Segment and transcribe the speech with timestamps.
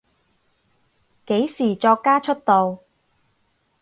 [1.27, 2.79] 幾時作家出道？